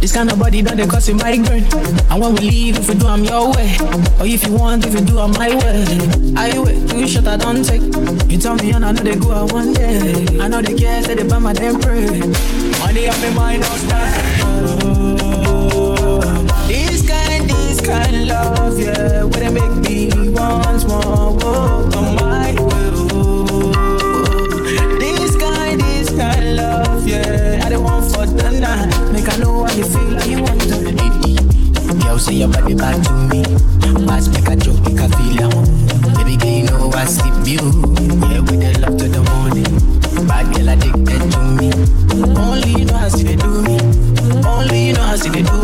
This 0.00 0.12
kind 0.12 0.30
of 0.30 0.38
body 0.38 0.62
don't 0.62 0.76
they 0.76 0.86
cause 0.86 1.10
migraine. 1.12 1.64
And 2.10 2.20
when 2.20 2.34
we 2.34 2.40
leave, 2.42 2.78
if 2.78 2.88
we 2.88 2.94
do, 2.94 3.08
I'm 3.08 3.24
your 3.24 3.52
way. 3.52 3.76
Or 4.20 4.26
if 4.26 4.46
you 4.46 4.52
want, 4.54 4.86
if 4.86 4.94
you 4.94 5.00
do, 5.00 5.18
I'm 5.18 5.32
my 5.32 5.48
way. 5.48 5.84
Highway, 6.34 6.86
two 6.86 7.08
shot 7.08 7.26
I 7.26 7.36
don't 7.36 7.64
take. 7.64 7.82
You 8.30 8.38
tell 8.38 8.54
me, 8.54 8.70
and 8.70 8.84
I 8.84 8.92
know 8.92 9.02
they 9.02 9.16
go 9.16 9.32
out 9.32 9.52
one 9.52 9.72
day. 9.72 10.26
I 10.38 10.46
know 10.46 10.62
they 10.62 10.74
care, 10.74 11.02
say 11.02 11.16
they 11.16 11.26
buy 11.28 11.38
my 11.40 11.52
damn 11.52 11.80
pray. 11.80 12.06
Money 12.78 13.08
up 13.08 13.22
in 13.24 13.34
mind, 13.34 13.62
don't. 13.62 13.92
Oh, 15.74 16.66
this 16.68 17.08
kind, 17.08 17.50
this 17.50 17.80
kind 17.80 18.14
of 18.16 18.26
love, 18.28 18.78
yeah. 18.78 19.37
Say 32.28 32.36
your 32.36 32.48
body 32.48 32.74
back 32.74 32.96
to 33.06 33.12
me. 33.30 33.42
Pass 34.06 34.28
make 34.28 34.48
a 34.48 34.56
joke, 34.56 34.80
make 34.84 35.00
a 35.00 35.08
feel 35.16 35.40
I. 35.40 35.64
Baby 36.16 36.36
girl, 36.36 36.50
you 36.50 36.64
know 36.64 36.90
I 36.92 37.04
sleep 37.04 37.34
you. 37.46 37.62
Yeah, 38.28 38.40
with 38.40 38.60
the 38.60 38.70
love 38.80 38.96
to 38.98 39.08
the 39.08 39.22
morning. 39.30 39.72
Bad 40.26 40.46
girl 40.54 40.68
addicted 40.68 41.22
to 41.32 41.40
me. 41.58 41.68
Only 42.36 42.70
you 42.80 42.84
know 42.84 42.96
how 42.96 43.08
they 43.08 43.36
do 43.36 43.62
me. 43.62 43.76
Only 44.46 44.86
you 44.88 44.92
know 44.94 45.02
how 45.02 45.16
they 45.16 45.42
do 45.42 45.57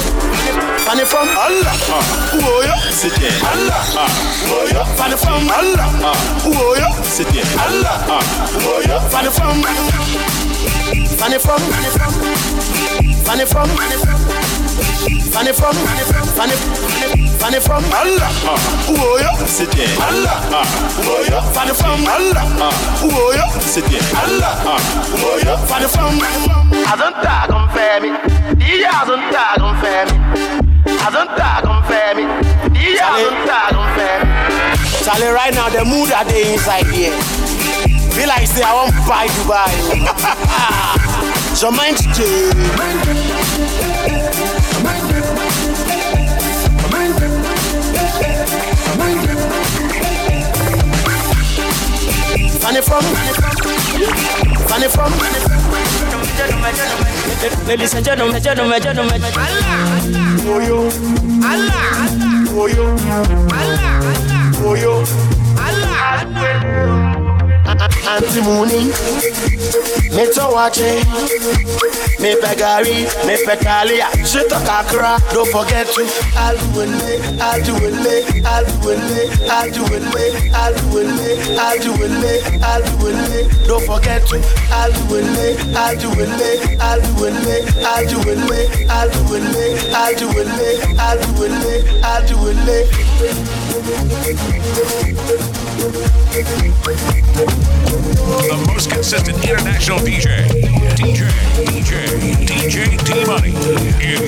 funny, 0.00 0.80
funny 0.84 1.04
from 1.04 1.28
Allah. 1.36 1.74
Whoa, 2.32 2.62
yeah. 2.64 2.78
Sit 2.90 3.12
there. 3.20 3.32
Allah. 3.44 3.80
Whoa, 4.48 4.64
yeah. 4.72 4.84
Funny 4.96 5.16
from 5.16 5.48
Allah. 5.50 5.86
Whoa, 6.44 6.74
yeah. 6.76 6.92
Sit 7.02 7.28
there. 7.28 7.44
Allah. 7.60 7.96
Whoa, 8.64 8.80
yeah. 8.86 9.00
Funny 9.08 9.30
from, 9.30 9.62
funny 11.18 11.38
from, 11.38 11.60
funny 13.24 13.44
from, 13.44 13.68
funny 15.32 15.52
from, 15.52 15.52
funny 15.52 15.52
from, 15.52 15.74
funny, 16.36 16.56
funny 17.38 17.60
from 17.60 17.84
Allah. 17.92 18.30
Whoa, 18.88 19.16
yeah. 19.18 19.46
Sit 19.46 19.70
there. 19.72 19.88
Allah. 20.00 20.36
Whoa, 21.04 21.22
yeah. 21.28 21.42
Funny 21.52 21.74
from 21.74 22.06
Allah. 22.06 22.44
Whoa, 23.02 23.32
yeah. 23.32 23.48
Sit 23.60 23.84
there. 23.86 24.02
Allah. 24.24 24.52
Whoa, 25.20 25.38
yeah. 25.38 25.56
Funny 25.66 25.88
from. 25.88 26.12
Azonta 28.52 28.58
confirm 28.58 28.58
me. 28.58 28.64
Dia 28.64 28.90
azonta 29.00 29.44
confirm 29.58 30.08
me. 30.08 30.16
Azonta 31.06 31.62
confirm 31.62 32.16
me. 32.16 32.24
Dia 32.70 33.06
azonta 33.08 33.58
confirm 33.72 34.20
me. 34.22 34.32
Charlie, 35.04 35.32
right 35.32 35.54
now 35.54 35.68
the 35.68 35.84
mood 35.84 36.08
that 36.10 36.26
they 36.28 36.52
inside 36.52 36.86
here. 36.86 37.16
Feel 38.12 38.28
like 38.28 38.46
say 38.46 38.62
I 38.62 38.72
want 38.74 38.92
buy 39.08 39.26
Dubai. 39.26 39.72
so 41.56 41.70
mind 41.70 41.98
Funny 52.62 52.80
from, 52.80 53.02
funny 54.68 54.88
from, 54.88 55.12
Ladies 57.66 57.92
and 57.94 58.04
gentlemen, 58.04 58.40
gentlemen, 58.40 58.80
gentlemen. 58.80 59.20
Allah, 59.20 59.98
oh 60.46 60.60
yo, 60.62 60.86
Allah, 61.42 61.82
oh 62.54 62.66
yo, 62.68 62.86
Allah, 63.50 64.00
oh 64.62 64.74
yo, 64.74 65.02
Allah. 65.58 65.92
Auntie 66.22 67.11
Mooney, 68.42 68.86
me 70.10 70.24
to 70.34 70.48
watch 70.50 70.78
it. 70.78 71.06
Me 72.20 72.34
pegari, 72.34 73.06
me 73.26 73.36
petalia, 73.46 74.06
shit 74.26 74.50
a 74.50 74.56
kakra. 74.66 75.18
Don't 75.32 75.48
forget 75.48 75.86
to 75.86 76.02
I'll 76.36 76.56
do 76.72 76.80
it, 76.82 77.40
I'll 77.40 77.62
do 77.62 77.74
it, 77.76 78.44
I'll 78.44 78.64
do 78.64 78.90
it, 78.90 79.50
I'll 79.50 79.70
do 79.70 79.84
it, 79.86 80.02
I'll 80.52 80.74
do 80.74 80.98
it, 80.98 81.58
I'll 81.58 81.78
do 81.78 81.92
it, 82.02 82.62
I'll 82.62 82.82
do 82.82 83.08
it. 83.08 83.66
Don't 83.66 83.84
forget 83.86 84.26
to 84.28 84.36
I'll 84.70 84.92
do 84.92 85.16
it, 85.16 85.76
I'll 85.76 85.96
do 85.96 86.10
it, 86.10 86.80
I'll 86.80 87.00
do 87.00 87.24
it, 87.24 87.76
I'll 87.82 88.06
do 88.06 88.18
it, 88.28 88.58
I'll 88.58 88.78
do 88.78 89.12
it, 89.12 89.94
I'll 89.94 90.16
do 90.16 90.28
it, 90.28 90.98
I'll 90.98 91.18
do 91.18 91.46
it, 91.46 92.04
I'll 92.04 92.26
do 92.26 92.48
it. 92.48 93.61
The 93.82 93.90
most 98.68 98.90
consistent 98.90 99.42
international 99.42 99.98
DJ, 99.98 100.46
DJ, 100.94 101.28
DJ, 101.66 101.96
DJ 102.46 102.96
T 103.04 103.24
Money 103.26 103.50
in 104.00 104.20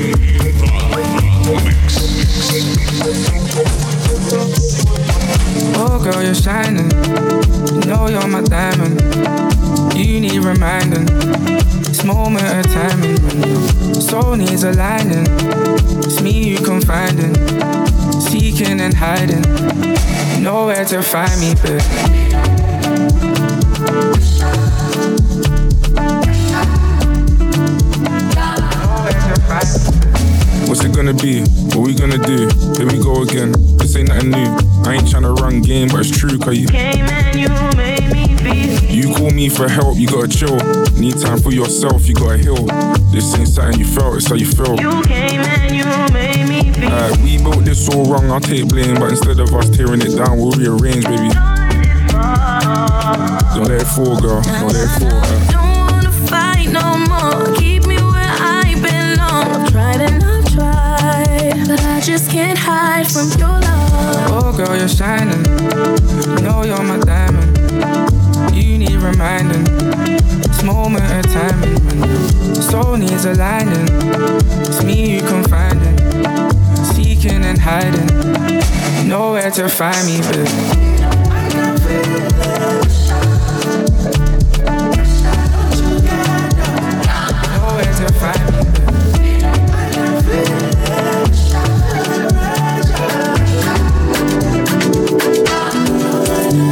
the 1.45 1.55
mix. 1.65 1.95
Oh, 5.77 5.99
girl, 6.03 6.21
you're 6.21 6.35
shining. 6.35 6.91
You 7.75 7.81
know 7.89 8.09
you're 8.09 8.27
my 8.27 8.43
diamond. 8.43 9.01
You 9.97 10.21
need 10.21 10.43
reminding. 10.43 11.07
This 11.85 12.03
moment 12.03 12.45
of 12.45 12.73
timing 12.73 13.85
soul 14.15 14.37
needs 14.37 14.63
aligning. 14.63 15.27
It's 16.05 16.21
me 16.21 16.51
you 16.51 16.59
confiding, 16.59 17.35
seeking 18.25 18.81
and 18.81 18.95
hiding. 18.95 19.43
Nowhere 20.43 20.85
to 20.87 21.03
find 21.03 21.41
me, 21.41 21.55
but. 21.63 21.83
What's 30.67 30.85
it 30.85 30.95
gonna 30.95 31.15
be? 31.15 31.41
What 31.77 31.87
we 31.87 31.95
gonna 31.95 32.19
do? 32.19 32.49
Here 32.77 32.87
we 32.87 32.99
go 33.03 33.23
again. 33.23 33.53
This 33.79 33.97
ain't 33.97 34.09
nothing 34.09 34.31
new. 34.31 34.49
I 34.85 34.95
ain't 34.95 35.05
tryna 35.05 35.37
run 35.39 35.61
game, 35.63 35.89
but 35.89 36.01
it's 36.01 36.11
true, 36.17 36.39
cause 36.39 36.59
you 36.59 36.67
Came 36.69 37.05
and 37.05 37.39
you 37.39 37.49
made 37.77 38.11
me 38.13 38.37
feel. 38.39 38.91
You 38.91 39.15
call 39.15 39.31
me 39.31 39.49
for 39.49 39.69
help, 39.69 39.97
you 39.97 40.09
gotta 40.09 40.29
chill. 40.29 40.57
Need 40.99 41.21
time 41.21 41.39
for 41.39 41.53
yourself, 41.53 42.09
you 42.09 42.15
gotta 42.15 42.39
heal. 42.39 42.67
This 43.13 43.37
ain't 43.39 43.49
something 43.49 43.79
you 43.79 43.87
felt, 43.87 44.17
it's 44.17 44.29
how 44.29 44.35
you 44.35 44.47
feel. 44.47 44.75
You 44.81 45.03
came 45.05 45.41
and 45.41 45.77
you 45.77 45.85
made 46.13 46.49
me 46.49 46.49
feel. 46.49 46.54
Alright, 46.87 47.17
we 47.19 47.39
built 47.39 47.65
this 47.65 47.89
all 47.89 48.05
wrong, 48.05 48.31
I'll 48.31 48.41
take 48.41 48.69
blame, 48.69 48.95
but 48.97 49.11
instead 49.11 49.41
of 49.41 49.53
us 49.55 49.69
tearing 49.71 50.01
it 50.03 50.17
down, 50.17 50.39
we'll 50.39 50.53
rearrange, 50.53 51.05
baby. 51.05 51.31
Don't 53.55 53.69
let 53.69 53.81
it 53.83 53.87
fall, 53.87 54.21
girl. 54.21 54.43
Don't 54.43 54.73
let 54.73 54.77
it 54.77 54.89
fall. 55.01 55.13
uh. 55.13 55.51
Don't 55.51 55.77
wanna 55.91 56.13
fight 56.29 56.69
no 56.71 56.99
more. 57.09 57.55
Keep 57.57 57.87
me 57.87 57.97
where 57.97 58.35
I 58.39 58.75
belong. 58.75 59.63
I've 59.63 59.71
tried 59.71 60.01
and 60.01 60.23
I've 60.23 60.45
tried, 60.53 61.69
but 61.69 61.81
I 61.85 62.01
just 62.01 62.31
can't 62.31 62.59
hide 62.59 63.07
from 63.11 63.29
your 63.39 63.49
love. 63.49 64.31
Oh, 64.31 64.53
girl, 64.57 64.77
you're 64.77 64.89
shining. 64.89 65.45
You 66.37 66.43
know 66.43 66.65
you're 66.65 66.83
my 66.83 66.99
diamond. 66.99 67.57
You 68.55 68.79
need 68.79 68.93
reminding. 68.97 69.65
This 70.43 70.63
moment 70.63 71.05
of 71.05 71.33
timing 71.33 71.75
when 71.87 72.55
your 72.55 72.63
soul 72.63 72.97
needs 72.97 73.25
aligning. 73.25 73.89
It's 74.67 74.83
me 74.83 75.15
you 75.17 75.21
confiding, 75.23 75.97
hiding. 77.59 78.07
Nowhere 79.09 79.51
to 79.51 79.69
find 79.69 80.07
me, 80.07 80.19
but. 80.21 80.37
Nowhere 87.55 87.93
to 88.01 88.09
find 88.21 88.45
me. 88.53 88.61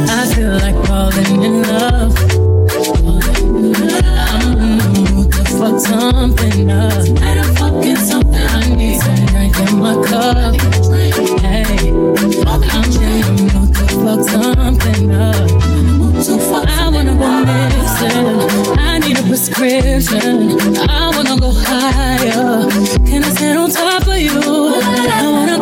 I 0.09 0.25
feel 0.33 0.53
like 0.63 0.77
falling 0.85 1.43
in 1.43 1.61
love. 1.63 2.15
I'm 4.29 4.41
in 4.57 4.77
the 4.77 4.87
mood 5.15 5.33
something 5.81 6.71
up. 6.71 7.22
I 18.05 18.99
need 18.99 19.17
a 19.17 19.23
prescription. 19.23 20.59
I 20.89 21.11
wanna 21.15 21.39
go 21.39 21.51
higher. 21.51 22.69
Can 23.07 23.23
I 23.23 23.29
stand 23.29 23.59
on 23.59 23.69
top 23.71 24.07
of 24.07 24.17
you? 24.17 24.39
I 24.39 25.31
wanna 25.31 25.52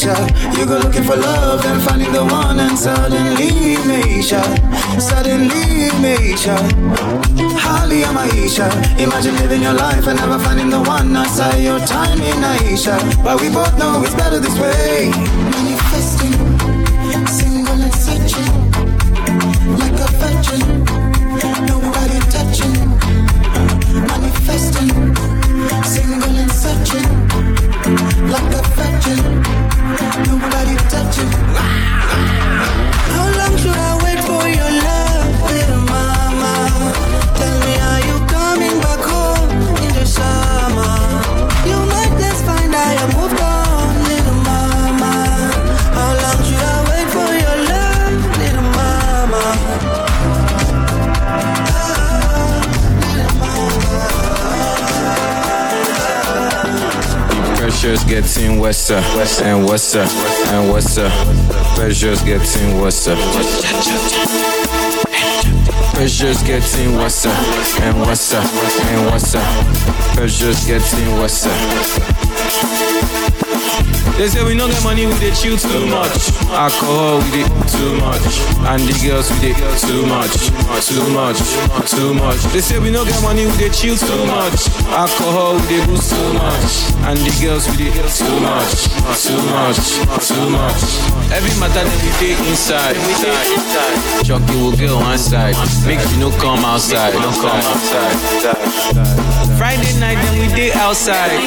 Vitu 0.00 0.58
You 0.58 0.66
go 0.66 0.78
looking 0.78 1.04
for 1.04 1.16
love 1.16 1.64
and 1.66 1.82
finding 1.82 2.12
the 2.12 2.24
one, 2.24 2.58
and 2.58 2.78
suddenly 2.78 3.76
Maisha, 3.84 4.40
suddenly 4.98 5.90
Maisha. 6.00 6.56
Holly, 7.60 8.04
I'm 8.04 8.16
Aisha. 8.16 8.68
Imagine 8.98 9.36
living 9.36 9.62
your 9.62 9.74
life 9.74 10.06
and 10.06 10.18
never 10.18 10.38
finding 10.38 10.70
the 10.70 10.80
one. 10.80 11.14
Saw 11.28 11.54
your 11.56 11.78
time 11.80 12.20
in 12.20 12.42
Aisha, 12.42 12.96
but 13.22 13.40
we 13.40 13.50
both 13.50 13.76
know 13.78 14.02
it's 14.02 14.14
better 14.14 14.38
this 14.40 14.58
way. 14.58 15.10
Manifesting, 15.50 16.32
single 17.26 17.80
and 17.80 17.94
searching, 17.94 18.52
like 19.76 20.00
a 20.00 20.08
virgin. 20.16 20.84
Nobody 21.66 22.18
touching, 22.32 22.76
manifesting, 24.08 24.90
single 25.84 26.36
and 26.36 26.52
searching, 26.52 27.08
like 28.28 28.54
a 28.54 28.62
virgin. 28.76 29.39
Nobody 29.90 30.76
touching. 30.88 31.30
How 33.14 33.26
long 33.38 33.54
should 33.58 33.76
I 33.76 33.92
wait 34.04 34.20
for 34.28 34.44
your 34.48 34.70
love, 34.86 34.99
Pressures 57.80 58.04
getting 58.04 58.60
worse 58.60 58.90
uh, 58.90 59.00
and 59.42 59.64
worse 59.66 59.96
uh, 59.96 60.06
and 60.52 60.70
worse. 60.70 60.98
uh. 60.98 61.08
Pressures 61.76 62.20
getting 62.20 62.78
worse. 62.78 63.08
uh. 63.08 63.16
Pressures 65.94 66.42
getting 66.42 66.96
worse 66.96 67.24
uh, 67.24 67.80
and 67.80 67.98
worse 68.02 68.34
uh, 68.34 68.42
and 68.90 69.06
worse. 69.10 69.34
uh. 69.34 70.14
Pressures 70.14 70.66
getting 70.66 71.16
worse. 71.16 71.46
They 74.18 74.28
say 74.28 74.44
we 74.44 74.52
don't 74.56 74.68
get 74.68 74.82
money, 74.84 75.06
we 75.06 75.14
dey 75.16 75.32
chill 75.32 75.56
too 75.56 75.86
much. 75.88 76.12
Alcohol, 76.52 77.24
we 77.24 77.40
dey 77.40 77.48
too 77.72 77.92
much. 78.04 78.20
And 78.68 78.82
the 78.84 78.92
girls, 79.00 79.30
we 79.32 79.48
dey 79.48 79.56
too 79.80 80.04
much, 80.04 80.34
too 80.84 81.06
much, 81.16 81.38
too 81.88 82.12
much. 82.12 82.40
They 82.52 82.60
say 82.60 82.76
we 82.78 82.92
don't 82.92 83.06
get 83.08 83.16
money, 83.22 83.46
we 83.46 83.52
dey 83.56 83.70
chill 83.72 83.96
too 83.96 84.22
much. 84.28 84.68
Alcohol, 84.92 85.56
we 85.56 85.64
dey 85.72 85.80
boost 85.88 86.12
too 86.12 86.28
much. 86.36 86.72
And 87.08 87.16
the 87.24 87.32
girls, 87.40 87.64
we 87.72 87.88
dey 87.88 87.96
too 88.12 88.36
much, 88.44 88.92
too 89.24 89.40
much, 89.56 89.80
too 90.28 90.46
much. 90.52 90.80
Every 91.32 91.54
matter 91.56 91.80
that 91.80 91.98
we 92.04 92.10
dey 92.20 92.36
inside. 92.44 93.00
Chucky 94.20 94.52
will 94.60 94.76
get 94.76 94.92
one 94.92 95.16
side. 95.16 95.56
Make 95.88 96.02
you 96.12 96.18
no 96.20 96.28
come 96.36 96.60
outside. 96.68 97.14
No 97.16 97.32
come 97.40 97.56
outside. 97.72 98.20
Friday 99.56 99.96
night, 99.96 100.20
then 100.20 100.34
we 100.44 100.52
dey 100.52 100.72
outside. 100.76 101.40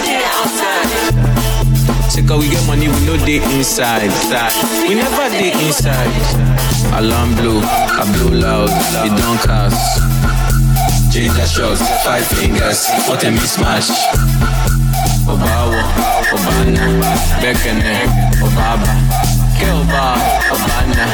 Say 2.14 2.22
cause 2.28 2.44
we 2.44 2.50
get 2.50 2.62
money, 2.68 2.88
we 2.88 3.00
no 3.06 3.18
dey 3.26 3.42
inside. 3.58 4.10
We 4.88 4.94
never 4.94 5.30
dey 5.34 5.52
inside. 5.66 6.14
Alarm 6.94 7.34
blow, 7.36 7.60
I 7.64 8.06
blow 8.14 8.38
loud, 8.38 8.70
it 8.70 9.14
don't 9.18 9.40
cast. 9.42 9.98
Ginger 11.12 11.46
shots, 11.48 11.82
five 12.06 12.26
fingers, 12.38 12.86
what 13.08 13.24
a 13.24 13.28
mismatch. 13.34 13.90
Obawo, 15.26 15.82
Obana, 16.34 16.86
Bekene, 17.42 18.06
Obaba, 18.46 18.94
Kelba, 19.58 20.06
Obana. 20.54 21.06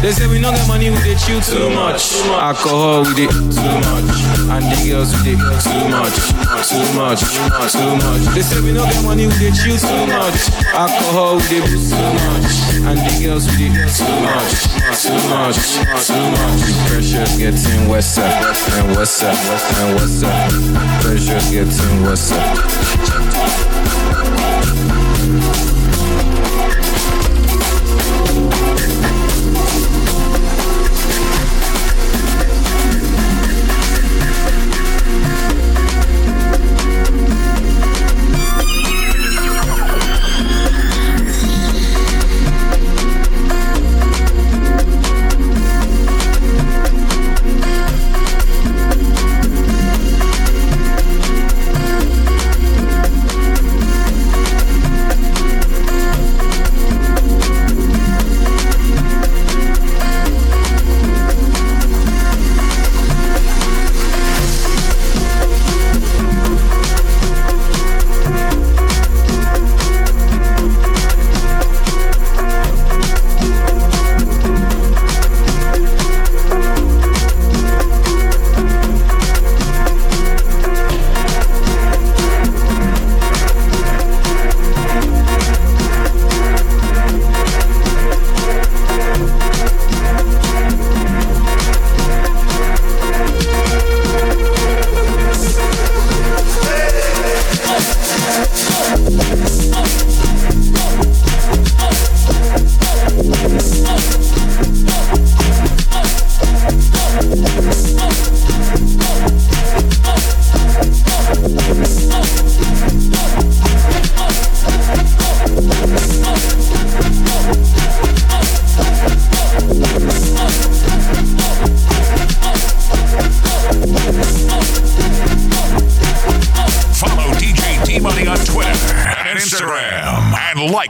They 0.00 0.12
say 0.12 0.26
we 0.26 0.38
no 0.40 0.52
get 0.52 0.66
money, 0.68 0.88
we 0.88 0.96
dey 1.04 1.16
chill 1.16 1.40
too 1.42 1.68
much. 1.68 2.14
Alcohol, 2.32 3.02
we 3.04 3.14
dey 3.14 3.26
too 3.26 3.74
much. 3.92 4.37
Girls, 4.88 5.12
we 5.22 5.36
dey 5.36 5.36
too 5.36 5.88
much, 5.92 6.16
too 6.64 6.80
much, 6.96 7.20
too 7.72 7.92
much. 8.00 8.22
They 8.34 8.40
say 8.40 8.60
we 8.62 8.72
no 8.72 8.84
get 8.84 9.04
money, 9.04 9.26
we 9.26 9.32
dey 9.38 9.50
chill 9.52 9.76
too 9.76 10.06
much. 10.06 10.48
Alcohol, 10.72 11.36
we 11.36 11.42
dey 11.48 11.60
boost 11.60 11.90
too 11.92 11.96
much. 11.96 12.48
And 12.88 12.98
the 12.98 13.12
girls, 13.22 13.44
we 13.52 13.68
dey 13.68 13.84
too 13.84 14.08
much, 14.24 14.64
too 14.96 15.12
much, 15.28 15.58
too 16.08 16.24
much. 16.32 16.60
Pressure's 16.88 17.36
getting 17.36 17.88
worse 17.88 18.16
and 18.18 18.96
worse 18.96 19.22
and 19.22 19.96
worse. 19.96 20.22
Pressure's 21.04 21.50
getting 21.50 22.02
worse. 22.02 23.67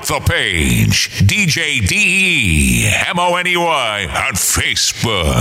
The 0.08 0.20
page 0.20 1.10
DJ 1.18 1.86
D 1.86 1.94
E 1.94 2.90
M 3.08 3.18
O 3.18 3.36
N 3.36 3.46
E 3.46 3.56
Y 3.58 4.04
on 4.06 4.32
Facebook. 4.34 5.37